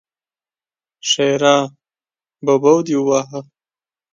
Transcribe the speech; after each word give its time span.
ښېرا: 1.09 1.57
ببو 2.45 2.75
دې 2.85 2.95
ووهه! 2.99 3.39